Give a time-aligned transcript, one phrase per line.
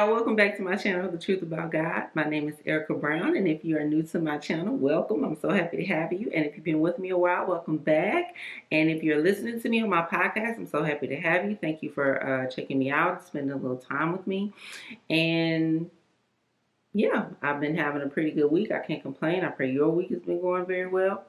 [0.00, 2.04] y'all, welcome back to my channel, The Truth About God.
[2.14, 5.22] My name is Erica Brown, and if you are new to my channel, welcome.
[5.22, 6.30] I'm so happy to have you.
[6.34, 8.34] And if you've been with me a while, welcome back.
[8.72, 11.54] And if you're listening to me on my podcast, I'm so happy to have you.
[11.54, 14.54] Thank you for uh, checking me out, spending a little time with me.
[15.10, 15.90] And
[16.94, 18.72] yeah, I've been having a pretty good week.
[18.72, 19.44] I can't complain.
[19.44, 21.24] I pray your week has been going very well.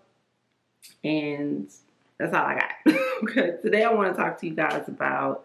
[1.04, 1.70] And
[2.18, 3.34] that's all I got.
[3.62, 5.44] today I want to talk to you guys about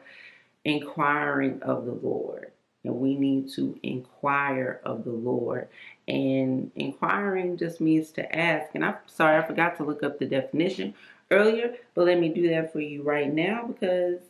[0.64, 2.52] inquiring of the Lord.
[2.86, 5.68] And we need to inquire of the Lord.
[6.06, 8.74] And inquiring just means to ask.
[8.74, 10.94] And I'm sorry, I forgot to look up the definition
[11.30, 14.20] earlier, but let me do that for you right now because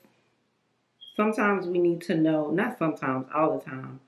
[1.15, 4.01] sometimes we need to know, not sometimes, all the time,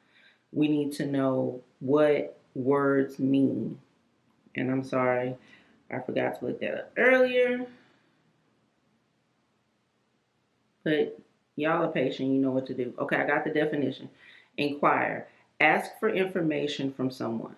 [0.53, 3.79] we need to know what words mean.
[4.55, 5.37] And I'm sorry,
[5.91, 7.67] I forgot to look that up earlier.
[10.85, 11.19] But
[11.57, 12.95] y'all are patient, you know what to do.
[12.99, 14.09] Okay, I got the definition.
[14.59, 15.27] Inquire.
[15.61, 17.57] Ask for information from someone.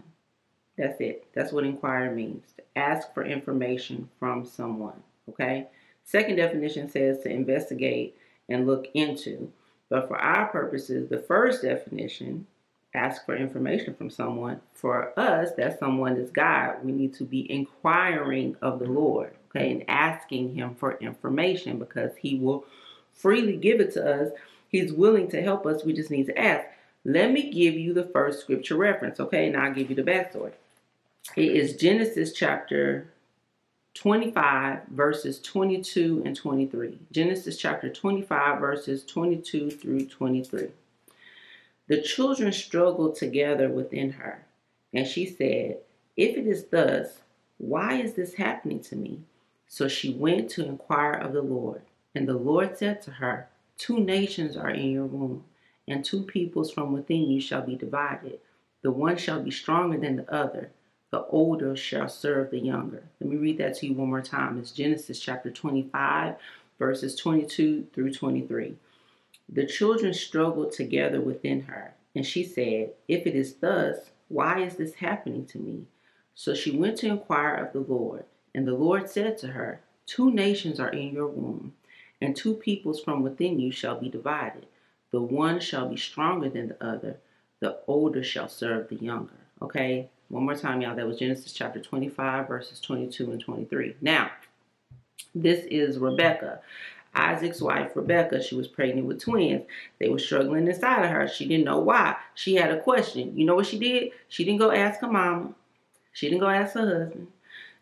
[0.78, 1.26] That's it.
[1.34, 2.44] That's what inquire means.
[2.56, 5.02] To ask for information from someone.
[5.28, 5.66] Okay?
[6.04, 8.16] Second definition says to investigate
[8.48, 9.52] and look into.
[9.88, 12.46] But for our purposes, the first definition,
[12.94, 14.60] ask for information from someone.
[14.72, 16.84] For us, that someone is God.
[16.84, 22.16] We need to be inquiring of the Lord, okay, and asking Him for information because
[22.16, 22.64] He will
[23.12, 24.32] freely give it to us.
[24.68, 25.84] He's willing to help us.
[25.84, 26.66] We just need to ask.
[27.04, 29.46] Let me give you the first scripture reference, okay?
[29.46, 30.52] And I'll give you the backstory.
[31.34, 33.10] It is Genesis chapter
[33.94, 36.98] 25, verses 22 and 23.
[37.10, 40.68] Genesis chapter 25, verses 22 through 23.
[41.86, 44.44] The children struggled together within her,
[44.92, 45.78] and she said,
[46.16, 47.20] If it is thus,
[47.56, 49.20] why is this happening to me?
[49.68, 51.82] So she went to inquire of the Lord.
[52.14, 55.44] And the Lord said to her, Two nations are in your womb
[55.90, 58.38] and two peoples from within you shall be divided.
[58.82, 60.70] The one shall be stronger than the other.
[61.10, 63.02] The older shall serve the younger.
[63.20, 64.58] Let me read that to you one more time.
[64.58, 66.36] It's Genesis chapter 25,
[66.78, 68.76] verses 22 through 23.
[69.48, 74.76] The children struggled together within her, and she said, If it is thus, why is
[74.76, 75.86] this happening to me?
[76.36, 78.24] So she went to inquire of the Lord.
[78.54, 81.74] And the Lord said to her, Two nations are in your womb,
[82.20, 84.66] and two peoples from within you shall be divided.
[85.12, 87.16] The one shall be stronger than the other.
[87.60, 89.32] The older shall serve the younger.
[89.60, 90.96] Okay, one more time, y'all.
[90.96, 93.96] That was Genesis chapter 25, verses 22 and 23.
[94.00, 94.30] Now,
[95.34, 96.60] this is Rebecca.
[97.14, 99.66] Isaac's wife, Rebecca, she was pregnant with twins.
[99.98, 101.26] They were struggling inside of her.
[101.26, 102.16] She didn't know why.
[102.34, 103.36] She had a question.
[103.36, 104.12] You know what she did?
[104.28, 105.52] She didn't go ask her mama.
[106.12, 107.26] She didn't go ask her husband.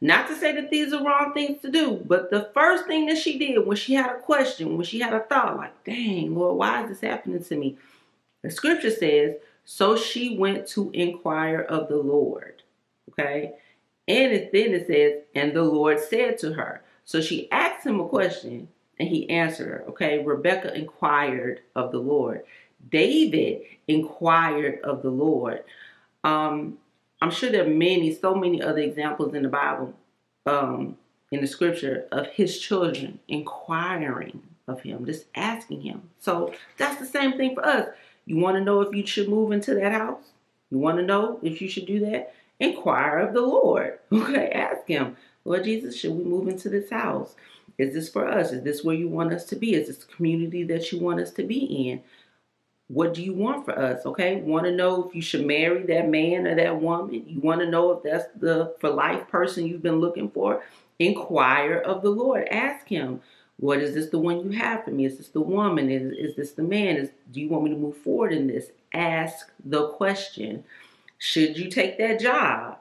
[0.01, 3.19] Not to say that these are wrong things to do, but the first thing that
[3.19, 6.57] she did when she had a question, when she had a thought, like, dang, Lord,
[6.57, 7.77] why is this happening to me?
[8.43, 12.63] The scripture says, so she went to inquire of the Lord.
[13.11, 13.55] Okay?
[14.07, 16.83] And it, then it says, and the Lord said to her.
[17.05, 18.69] So she asked him a question
[19.01, 19.85] and he answered her.
[19.89, 20.25] Okay?
[20.25, 22.45] Rebecca inquired of the Lord.
[22.91, 25.65] David inquired of the Lord.
[26.25, 26.79] Um,
[27.21, 29.95] I'm sure there are many, so many other examples in the Bible,
[30.47, 30.97] um,
[31.31, 36.03] in the scripture, of his children inquiring of him, just asking him.
[36.21, 37.89] So that's the same thing for us.
[38.27, 40.33] You want to know if you should move into that house?
[40.71, 42.35] You want to know if you should do that?
[42.61, 43.99] Inquire of the Lord.
[44.13, 47.35] Okay, ask him, Lord Jesus, should we move into this house?
[47.79, 48.53] Is this for us?
[48.53, 49.75] Is this where you want us to be?
[49.75, 52.03] Is this the community that you want us to be in?
[52.89, 54.37] What do you want for us okay?
[54.37, 57.23] Want to know if you should marry that man or that woman?
[57.27, 60.63] You want to know if that's the for life person you've been looking for?
[60.99, 62.49] Inquire of the lord.
[62.49, 63.21] Ask him
[63.59, 65.05] what is this the one you have for me?
[65.05, 65.91] Is this the woman?
[65.91, 66.97] Is, is this the man?
[66.97, 68.71] Is do you want me to move forward in this?
[68.95, 70.65] Ask the question.
[71.19, 72.79] Should you take that job?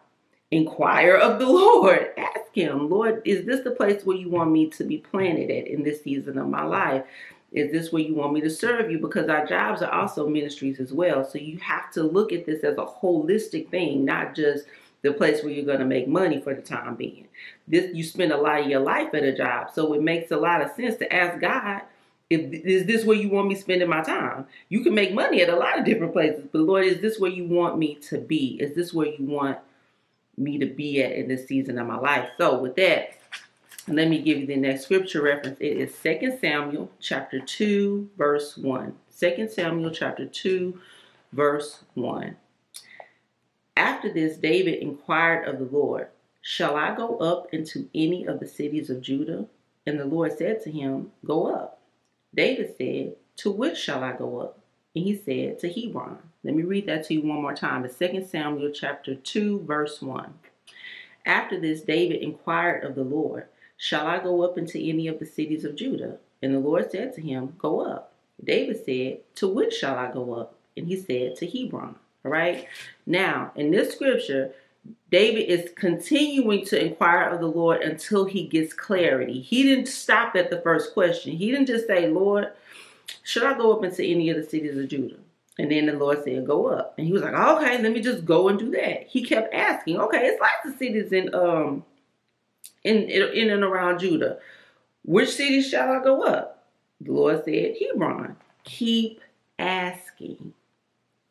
[0.51, 2.11] Inquire of the lord.
[2.17, 5.67] Ask him lord is this the place where you want me to be planted at
[5.67, 7.03] in this season of my life
[7.51, 8.99] is this where you want me to serve you?
[8.99, 11.23] Because our jobs are also ministries as well.
[11.23, 14.65] So you have to look at this as a holistic thing, not just
[15.01, 17.27] the place where you're going to make money for the time being.
[17.67, 20.37] This you spend a lot of your life at a job, so it makes a
[20.37, 21.81] lot of sense to ask God,
[22.29, 24.45] if, is this where you want me spending my time?
[24.67, 27.31] You can make money at a lot of different places, but Lord, is this where
[27.31, 28.57] you want me to be?
[28.59, 29.59] Is this where you want
[30.37, 32.27] me to be at in this season of my life?
[32.37, 33.11] So with that,
[33.87, 35.57] let me give you the next scripture reference.
[35.59, 38.93] It is 2 Samuel chapter 2, verse 1.
[39.17, 40.79] 2 Samuel chapter 2,
[41.31, 42.35] verse 1.
[43.77, 46.09] After this, David inquired of the Lord,
[46.41, 49.47] Shall I go up into any of the cities of Judah?
[49.85, 51.81] And the Lord said to him, Go up.
[52.33, 54.59] David said, To which shall I go up?
[54.95, 56.19] And he said, To Hebron.
[56.43, 57.85] Let me read that to you one more time.
[57.85, 60.33] It's 2 Samuel chapter 2, verse 1.
[61.25, 65.25] After this, David inquired of the Lord, Shall I go up into any of the
[65.25, 66.17] cities of Judah?
[66.41, 68.13] And the Lord said to him, Go up.
[68.43, 70.55] David said, To which shall I go up?
[70.75, 71.95] And he said, To Hebron.
[72.25, 72.67] All right.
[73.05, 74.53] Now, in this scripture,
[75.11, 79.41] David is continuing to inquire of the Lord until he gets clarity.
[79.41, 81.33] He didn't stop at the first question.
[81.33, 82.51] He didn't just say, Lord,
[83.23, 85.17] should I go up into any of the cities of Judah?
[85.59, 86.95] And then the Lord said, Go up.
[86.97, 89.07] And he was like, Okay, let me just go and do that.
[89.07, 91.83] He kept asking, Okay, it's like the cities in um
[92.83, 94.39] in in and around Judah.
[95.03, 96.65] Which cities shall I go up?
[97.01, 98.35] The Lord said, Hebron.
[98.63, 99.21] Keep
[99.57, 100.53] asking.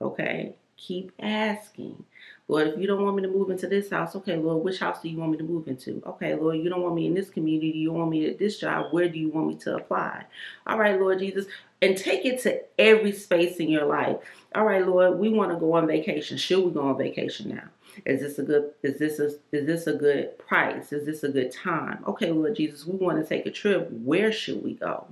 [0.01, 0.55] Okay?
[0.77, 2.05] Keep asking.
[2.49, 5.03] Lord, if you don't want me to move into this house, okay, Lord, which house
[5.03, 6.03] do you want me to move into?
[6.07, 8.93] Okay, Lord, you don't want me in this community, you want me at this job,
[8.93, 10.25] where do you want me to apply?
[10.67, 11.47] All right, Lord Jesus,
[11.83, 14.17] and take it to every space in your life.
[14.55, 16.37] All right, Lord, we want to go on vacation.
[16.37, 17.65] Should we go on vacation now?
[18.05, 20.93] Is this a good is this a is this a good price?
[20.93, 22.05] Is this a good time?
[22.07, 23.91] Okay, Lord Jesus, we want to take a trip.
[23.91, 25.07] Where should we go?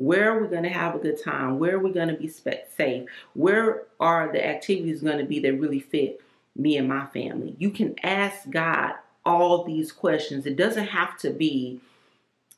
[0.00, 1.58] Where are we going to have a good time?
[1.58, 3.04] Where are we going to be safe?
[3.34, 6.22] Where are the activities going to be that really fit
[6.56, 7.54] me and my family?
[7.58, 8.94] You can ask God
[9.26, 10.46] all these questions.
[10.46, 11.82] It doesn't have to be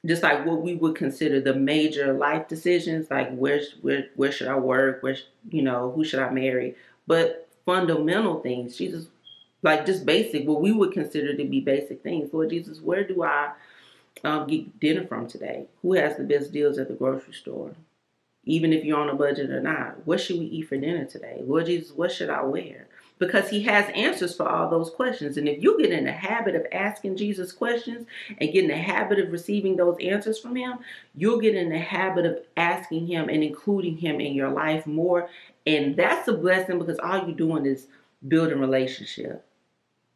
[0.07, 4.47] just like what we would consider the major life decisions, like where where where should
[4.47, 5.17] I work, where
[5.51, 6.77] you know who should I marry,
[7.09, 8.77] but fundamental things.
[8.77, 9.07] Jesus,
[9.63, 12.33] like just basic, what we would consider to be basic things.
[12.33, 13.51] Lord Jesus, where do I
[14.25, 15.67] um, get dinner from today?
[15.83, 17.73] Who has the best deals at the grocery store?
[18.45, 21.43] Even if you're on a budget or not, what should we eat for dinner today?
[21.45, 22.89] Lord Jesus, what should I wear?
[23.19, 25.37] Because he has answers for all those questions.
[25.37, 28.07] And if you get in the habit of asking Jesus questions
[28.39, 30.79] and get in the habit of receiving those answers from him,
[31.15, 35.29] you'll get in the habit of asking him and including him in your life more.
[35.65, 37.87] And that's a blessing because all you're doing is
[38.27, 39.47] building relationship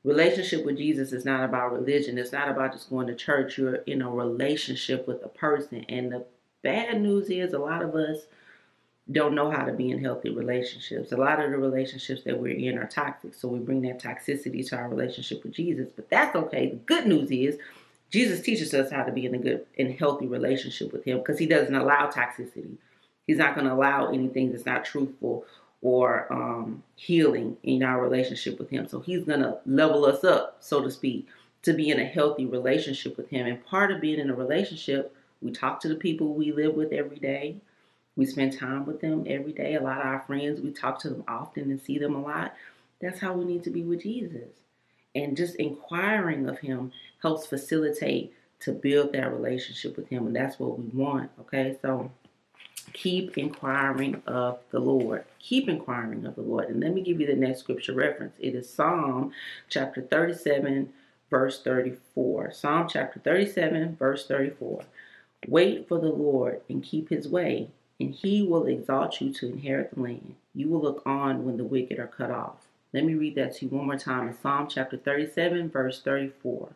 [0.06, 2.16] relationship with Jesus is not about religion.
[2.16, 3.58] It's not about just going to church.
[3.58, 5.84] You're in a relationship with a person.
[5.88, 6.24] And the
[6.62, 8.20] bad news is a lot of us
[9.10, 11.10] don't know how to be in healthy relationships.
[11.10, 13.34] A lot of the relationships that we're in are toxic.
[13.34, 15.90] So we bring that toxicity to our relationship with Jesus.
[15.94, 16.70] But that's okay.
[16.70, 17.58] The good news is
[18.10, 21.38] Jesus teaches us how to be in a good and healthy relationship with him because
[21.38, 22.76] he doesn't allow toxicity.
[23.26, 25.44] He's not going to allow anything that's not truthful
[25.82, 28.88] or um, healing in our relationship with Him.
[28.88, 31.26] So He's going to level us up, so to speak,
[31.62, 33.46] to be in a healthy relationship with Him.
[33.46, 36.92] And part of being in a relationship, we talk to the people we live with
[36.92, 37.56] every day.
[38.16, 39.74] We spend time with them every day.
[39.74, 42.54] A lot of our friends, we talk to them often and see them a lot.
[43.00, 44.48] That's how we need to be with Jesus.
[45.14, 50.26] And just inquiring of Him helps facilitate to build that relationship with Him.
[50.26, 51.30] And that's what we want.
[51.40, 52.10] Okay, so
[52.92, 55.24] keep inquiring of the Lord.
[55.38, 56.68] Keep inquiring of the Lord.
[56.68, 58.34] And let me give you the next scripture reference.
[58.38, 59.32] It is Psalm
[59.68, 60.92] chapter 37,
[61.30, 62.52] verse 34.
[62.52, 64.82] Psalm chapter 37, verse 34.
[65.48, 69.94] Wait for the Lord and keep his way, and he will exalt you to inherit
[69.94, 70.34] the land.
[70.54, 72.66] You will look on when the wicked are cut off.
[72.92, 76.70] Let me read that to you one more time in Psalm chapter 37, verse 34.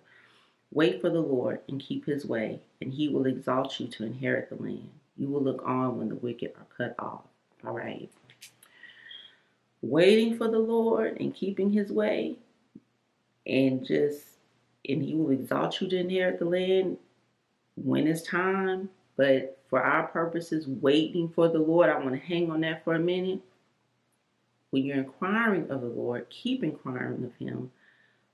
[0.72, 4.50] Wait for the Lord and keep his way, and he will exalt you to inherit
[4.50, 4.90] the land.
[5.20, 7.24] You will look on when the wicked are cut off.
[7.67, 8.10] All right.
[9.82, 12.36] Waiting for the Lord and keeping his way,
[13.46, 14.24] and just,
[14.89, 16.96] and he will exalt you to inherit the land
[17.77, 18.89] when it's time.
[19.17, 22.94] But for our purposes, waiting for the Lord, I want to hang on that for
[22.94, 23.41] a minute.
[24.70, 27.70] When you're inquiring of the Lord, keep inquiring of him,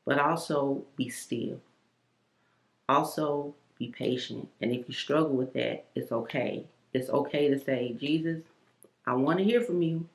[0.05, 1.61] but also be still.
[2.89, 4.49] Also, be patient.
[4.61, 6.67] And if you struggle with that, it's okay
[6.97, 8.43] it's okay to say, Jesus,
[9.07, 10.09] I want to hear from you.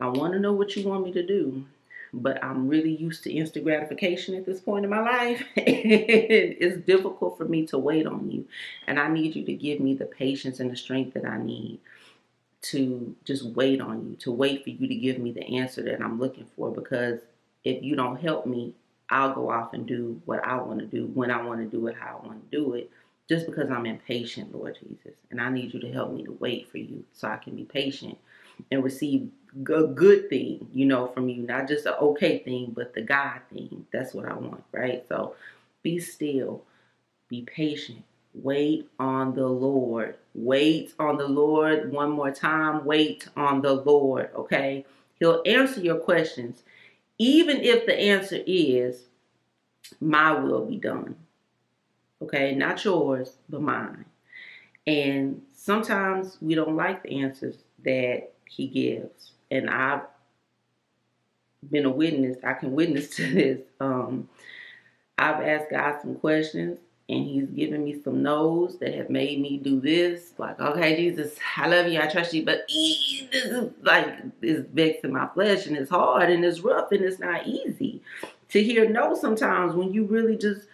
[0.00, 1.64] I want to know what you want me to do.
[2.12, 5.42] But I'm really used to instant gratification at this point in my life.
[5.56, 8.46] it's difficult for me to wait on you.
[8.86, 11.80] And I need you to give me the patience and the strength that I need
[12.62, 16.00] to just wait on you, to wait for you to give me the answer that
[16.00, 16.70] I'm looking for.
[16.70, 17.20] Because
[17.64, 18.74] if you don't help me,
[19.10, 21.88] I'll go off and do what I want to do when I want to do
[21.88, 22.90] it, how I want to do it
[23.28, 25.18] just because I'm impatient, Lord Jesus.
[25.30, 27.64] And I need you to help me to wait for you so I can be
[27.64, 28.18] patient
[28.70, 29.30] and receive
[29.68, 31.42] a good thing, you know, from you.
[31.42, 33.86] Not just an okay thing, but the God thing.
[33.92, 35.04] That's what I want, right?
[35.08, 35.36] So
[35.82, 36.62] be still,
[37.28, 38.02] be patient.
[38.34, 40.16] Wait on the Lord.
[40.34, 42.84] Wait on the Lord one more time.
[42.84, 44.84] Wait on the Lord, okay?
[45.18, 46.64] He'll answer your questions,
[47.18, 49.04] even if the answer is,
[50.00, 51.14] My will be done
[52.24, 52.54] okay?
[52.54, 54.04] Not yours, but mine.
[54.86, 59.32] And sometimes we don't like the answers that he gives.
[59.50, 60.02] And I've
[61.70, 62.36] been a witness.
[62.44, 63.60] I can witness to this.
[63.80, 64.28] Um,
[65.16, 66.78] I've asked God some questions
[67.08, 70.32] and he's given me some no's that have made me do this.
[70.38, 74.06] Like, okay, Jesus, I love you, I trust you, but ee, this is like
[74.40, 78.02] it's vexing my flesh and it's hard and it's rough and it's not easy
[78.48, 80.66] to hear no sometimes when you really just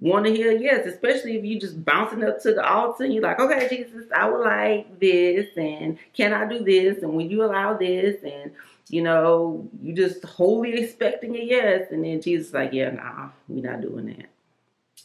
[0.00, 3.22] want to hear yes, especially if you just bouncing up to the altar and you're
[3.22, 7.02] like, okay, Jesus, I would like this and can I do this?
[7.02, 8.52] And when you allow this and
[8.90, 13.70] you know, you just wholly expecting a yes, and then Jesus like, yeah, nah, we're
[13.70, 14.30] not doing that.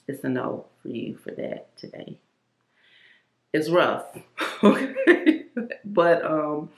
[0.08, 2.18] It's a no for you for that today.
[3.54, 4.06] It's rough,
[4.64, 5.46] okay,
[5.86, 6.70] but um,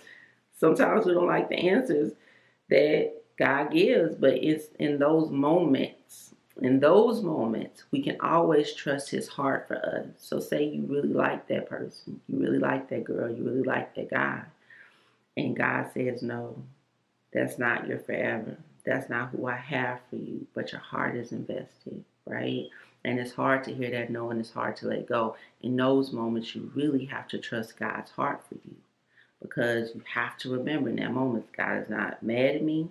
[0.60, 2.12] sometimes we don't like the answers
[2.70, 6.35] that God gives, but it's in those moments.
[6.62, 10.08] In those moments, we can always trust His heart for us.
[10.18, 13.94] So, say you really like that person, you really like that girl, you really like
[13.96, 14.44] that guy,
[15.36, 16.56] and God says no
[17.36, 18.58] that's not your forever.
[18.86, 22.70] That's not who I have for you, but your heart is invested, right?
[23.04, 25.36] And it's hard to hear that no, and it's hard to let go.
[25.62, 28.76] In those moments, you really have to trust God's heart for you
[29.42, 32.88] because you have to remember in that moment, God is not mad at me.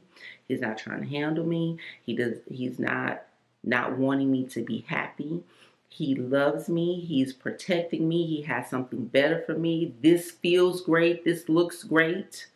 [0.47, 1.79] He's not trying to handle me.
[2.05, 2.37] He does.
[2.51, 3.23] He's not
[3.67, 5.43] not wanting me to be happy.
[5.89, 7.01] He loves me.
[7.01, 8.27] He's protecting me.
[8.27, 9.95] He has something better for me.
[10.03, 11.25] This feels great.
[11.25, 12.47] This looks great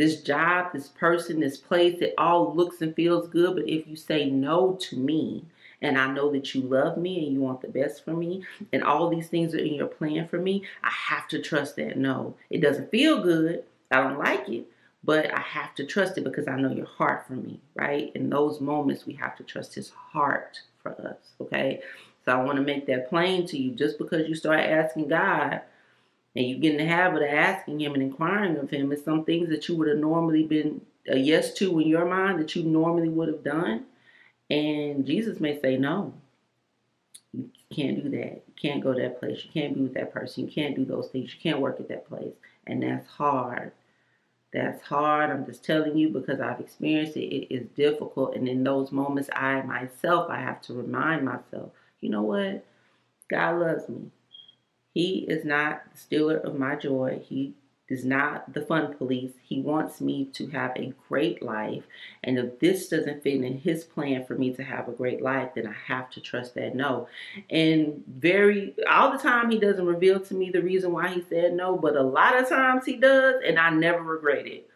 [0.00, 3.54] this job, this person, this place, it all looks and feels good.
[3.54, 5.44] But if you say no to me,
[5.82, 8.82] and I know that you love me and you want the best for me, and
[8.82, 12.34] all these things are in your plan for me, I have to trust that no.
[12.48, 13.64] It doesn't feel good.
[13.90, 14.64] I don't like it,
[15.02, 18.12] but I have to trust it because I know your heart for me, right?
[18.14, 21.80] In those moments, we have to trust his heart for us, okay?
[22.24, 23.72] So I want to make that plain to you.
[23.72, 25.62] Just because you start asking God,
[26.36, 29.24] and you get in the habit of asking him and inquiring of him is some
[29.24, 32.62] things that you would have normally been a yes to in your mind that you
[32.62, 33.84] normally would have done.
[34.48, 36.14] And Jesus may say, No,
[37.32, 38.42] you can't do that.
[38.46, 39.44] You can't go to that place.
[39.44, 40.46] You can't be with that person.
[40.46, 41.34] You can't do those things.
[41.34, 42.34] You can't work at that place.
[42.66, 43.72] And that's hard.
[44.52, 45.30] That's hard.
[45.30, 47.34] I'm just telling you because I've experienced it.
[47.34, 48.34] It is difficult.
[48.34, 52.64] And in those moments, I myself, I have to remind myself, you know what?
[53.28, 54.10] God loves me.
[54.92, 57.22] He is not the stealer of my joy.
[57.24, 57.54] He
[57.90, 59.32] is not the fun police.
[59.42, 61.82] He wants me to have a great life.
[62.22, 65.50] And if this doesn't fit in his plan for me to have a great life,
[65.54, 67.08] then I have to trust that no.
[67.50, 71.52] And very, all the time, he doesn't reveal to me the reason why he said
[71.52, 74.70] no, but a lot of times he does, and I never regret it.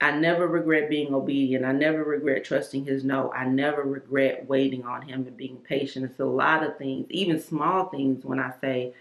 [0.00, 1.64] I never regret being obedient.
[1.64, 3.30] I never regret trusting his no.
[3.32, 6.06] I never regret waiting on him and being patient.
[6.06, 8.94] It's a lot of things, even small things, when I say,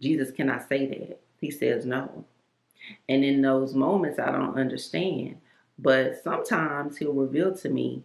[0.00, 1.20] Jesus cannot say that.
[1.40, 2.24] He says no.
[3.08, 5.38] And in those moments, I don't understand.
[5.78, 8.02] But sometimes he'll reveal to me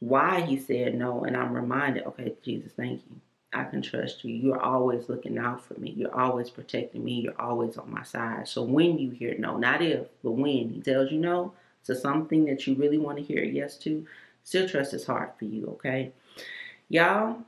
[0.00, 1.24] why he said no.
[1.24, 3.20] And I'm reminded, okay, Jesus, thank you.
[3.52, 4.34] I can trust you.
[4.34, 5.90] You're always looking out for me.
[5.90, 7.20] You're always protecting me.
[7.20, 8.46] You're always on my side.
[8.46, 11.52] So when you hear no, not if, but when he tells you no
[11.84, 14.06] to something that you really want to hear yes to,
[14.44, 16.12] still trust his heart for you, okay?
[16.88, 17.38] Y'all,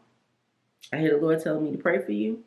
[0.92, 2.42] I hear the Lord telling me to pray for you.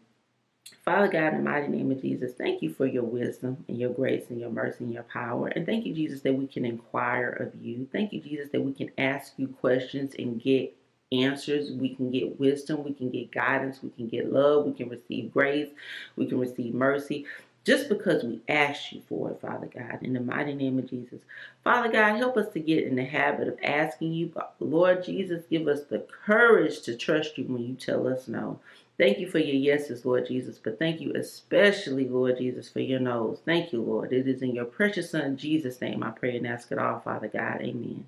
[0.83, 3.91] Father God, in the mighty name of Jesus, thank you for your wisdom and your
[3.91, 5.47] grace and your mercy and your power.
[5.47, 7.87] And thank you, Jesus, that we can inquire of you.
[7.91, 10.75] Thank you, Jesus, that we can ask you questions and get
[11.11, 11.71] answers.
[11.71, 12.83] We can get wisdom.
[12.83, 13.79] We can get guidance.
[13.81, 14.65] We can get love.
[14.65, 15.69] We can receive grace.
[16.15, 17.25] We can receive mercy.
[17.63, 21.21] Just because we ask you for it, Father God, in the mighty name of Jesus.
[21.63, 24.31] Father God, help us to get in the habit of asking you.
[24.59, 28.59] Lord Jesus, give us the courage to trust you when you tell us no.
[28.97, 33.01] Thank you for your yeses, Lord Jesus, but thank you especially, Lord Jesus, for your
[33.01, 33.39] no's.
[33.43, 34.13] Thank you, Lord.
[34.13, 37.27] It is in your precious Son, Jesus' name, I pray and ask it all, Father
[37.27, 37.61] God.
[37.61, 38.05] Amen.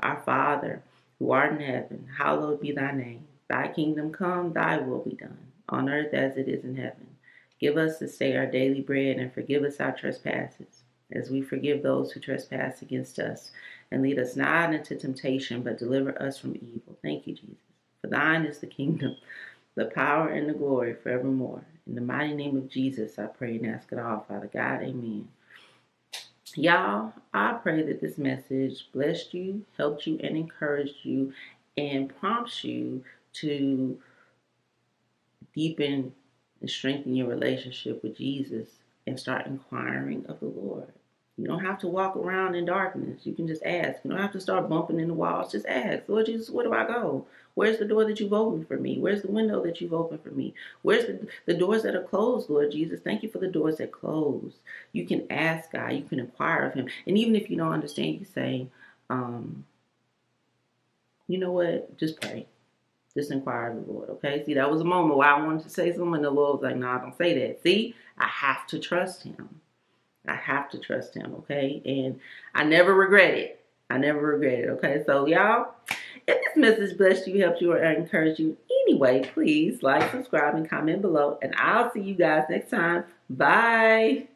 [0.00, 0.82] Our Father,
[1.18, 3.26] who art in heaven, hallowed be thy name.
[3.48, 5.38] Thy kingdom come, thy will be done,
[5.70, 7.06] on earth as it is in heaven.
[7.58, 11.82] Give us this day our daily bread, and forgive us our trespasses, as we forgive
[11.82, 13.52] those who trespass against us.
[13.90, 16.98] And lead us not into temptation, but deliver us from evil.
[17.02, 17.56] Thank you, Jesus.
[18.02, 19.16] For thine is the kingdom
[19.76, 21.62] the power and the glory forevermore.
[21.86, 24.82] In the mighty name of Jesus, I pray and ask it all, Father God.
[24.82, 25.28] Amen.
[26.56, 31.32] Y'all, I pray that this message blessed you, helped you, and encouraged you,
[31.76, 33.04] and prompts you
[33.34, 33.98] to
[35.54, 36.12] deepen
[36.60, 38.68] and strengthen your relationship with Jesus
[39.06, 40.92] and start inquiring of the Lord.
[41.38, 43.26] You don't have to walk around in darkness.
[43.26, 43.98] You can just ask.
[44.02, 45.52] You don't have to start bumping in the walls.
[45.52, 47.26] Just ask, Lord Jesus, where do I go?
[47.54, 48.98] Where's the door that you've opened for me?
[48.98, 50.54] Where's the window that you've opened for me?
[50.80, 53.00] Where's the, the doors that are closed, Lord Jesus?
[53.00, 54.54] Thank you for the doors that close.
[54.92, 55.92] You can ask God.
[55.92, 56.88] You can inquire of Him.
[57.06, 58.68] And even if you don't understand, you say,
[59.10, 59.64] um,
[61.28, 61.98] you know what?
[61.98, 62.46] Just pray.
[63.14, 64.10] Just inquire of the Lord.
[64.10, 64.42] Okay.
[64.44, 66.62] See, that was a moment where I wanted to say something, and the Lord was
[66.62, 69.60] like, "No, nah, don't say that." See, I have to trust Him.
[70.28, 71.34] I have to trust Him.
[71.38, 72.20] Okay, and
[72.54, 73.60] I never regret it.
[73.88, 74.68] I never regret it.
[74.70, 75.74] Okay, so y'all,
[76.26, 78.56] if this message blessed you, helped you, or encouraged you
[78.86, 81.38] anyway, please like, subscribe, and comment below.
[81.42, 83.04] And I'll see you guys next time.
[83.30, 84.28] Bye.